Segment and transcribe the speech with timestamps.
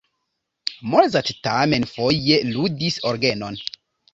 [0.93, 3.63] Mozart tamen foje ludis orgenon.